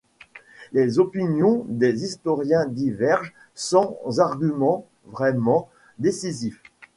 [0.73, 6.59] Les opinions des historiens divergent, sans argument vraiment décisif.